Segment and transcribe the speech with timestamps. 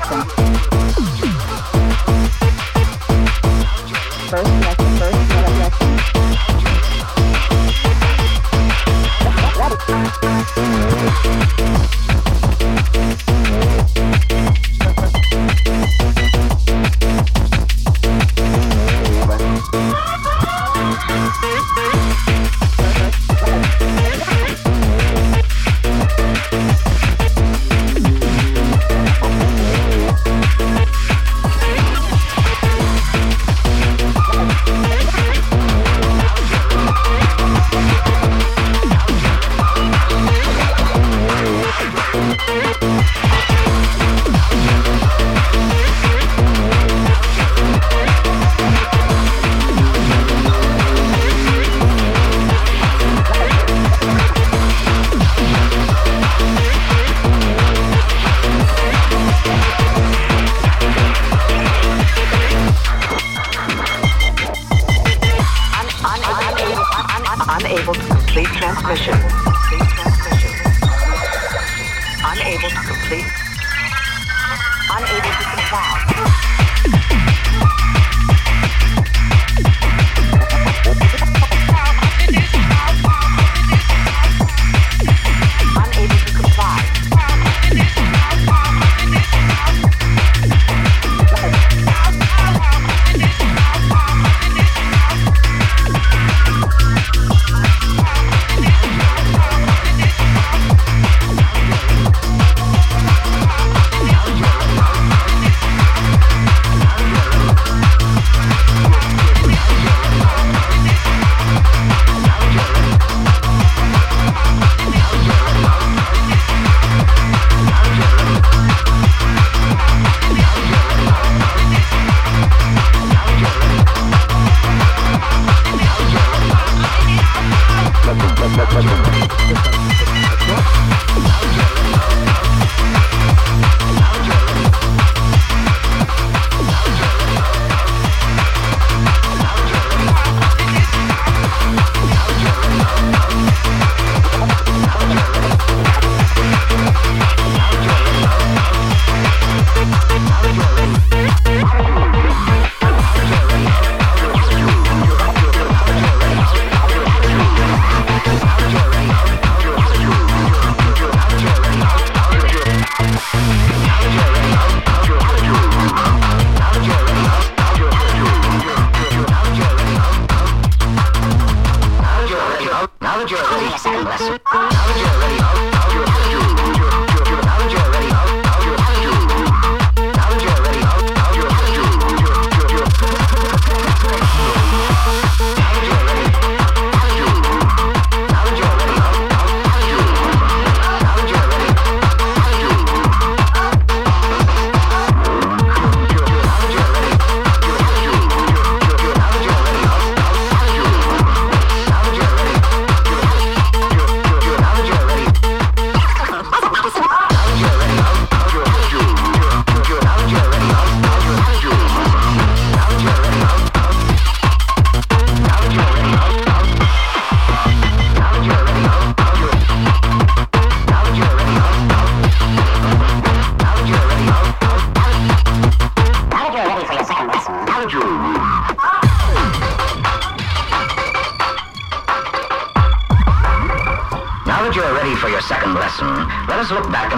[0.00, 0.51] First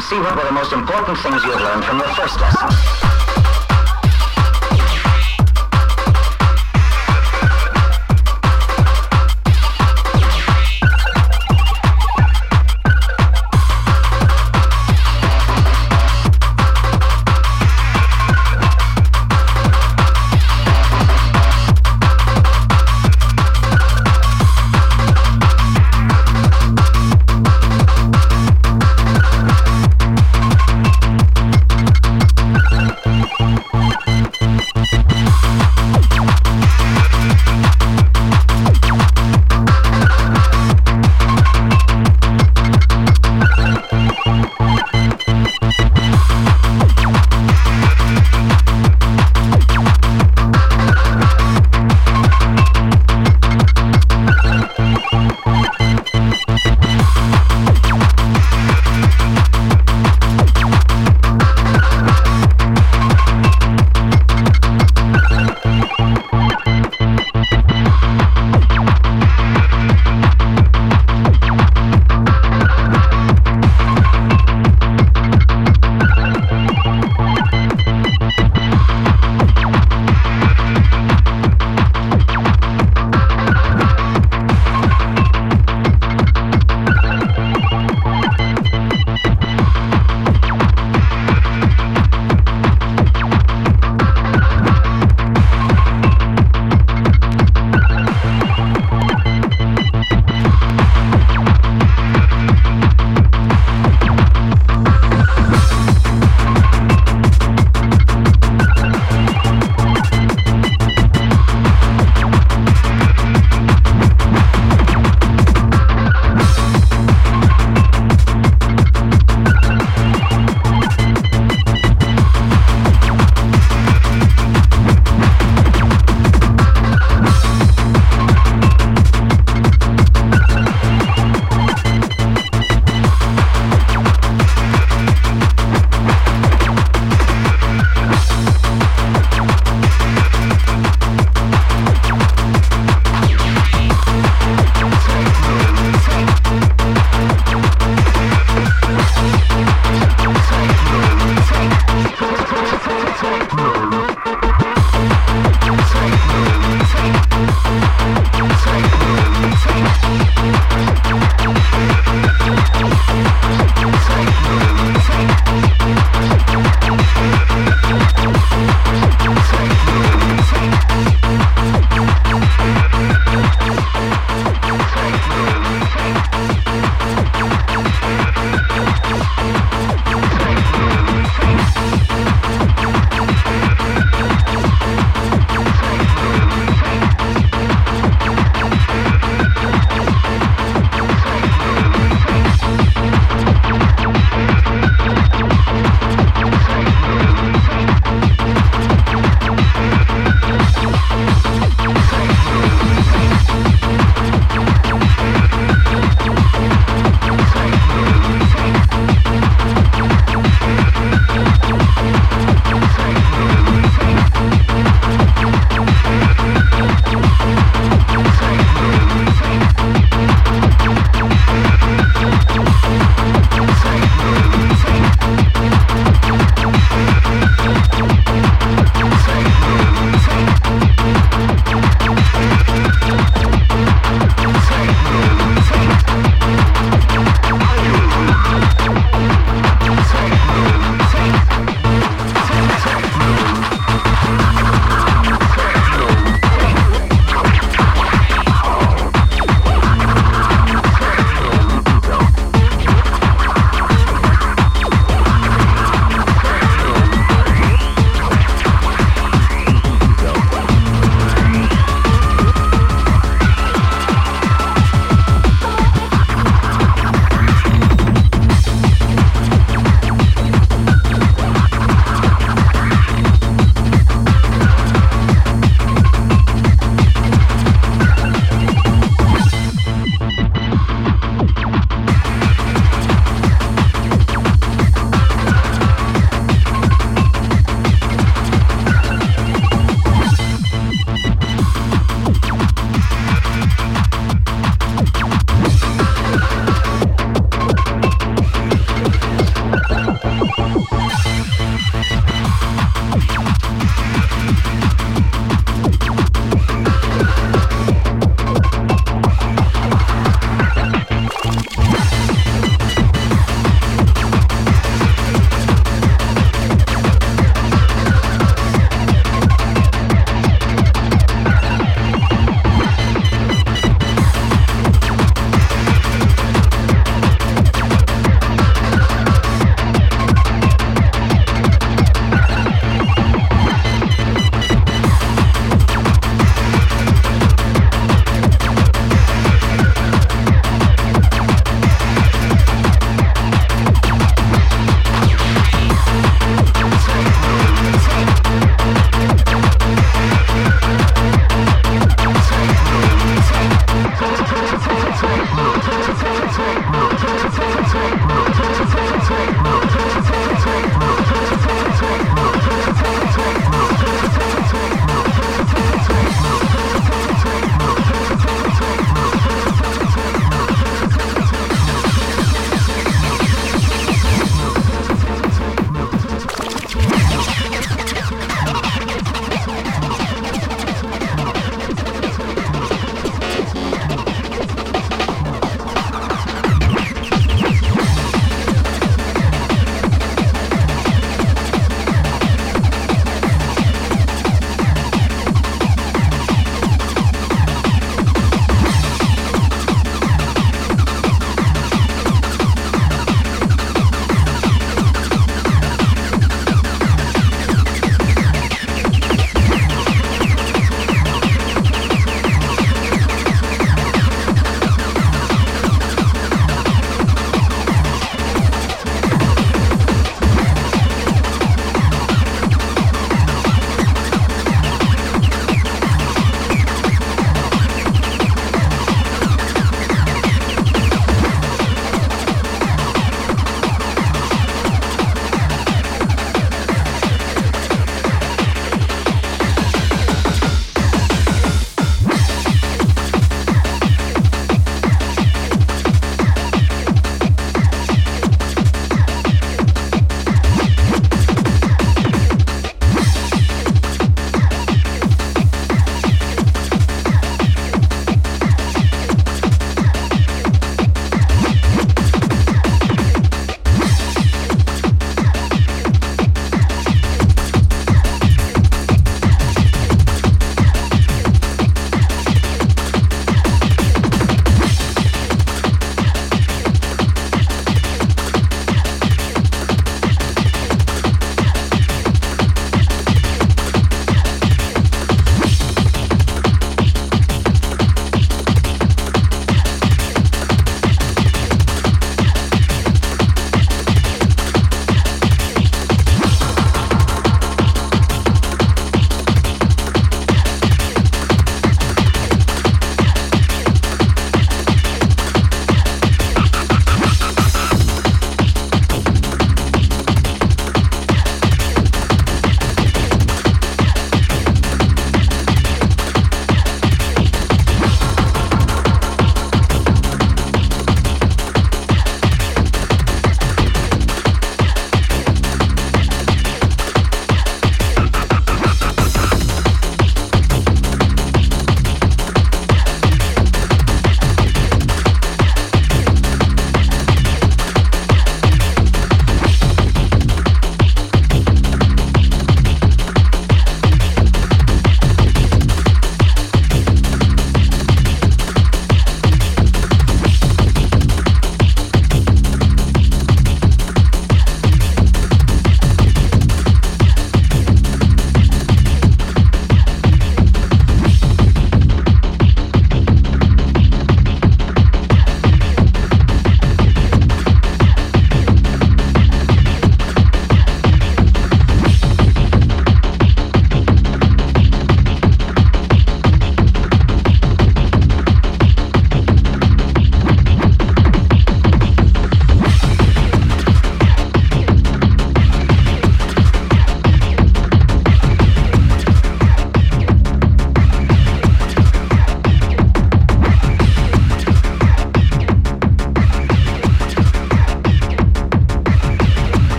[0.00, 3.29] and see what were the most important things you have learned from your first lesson.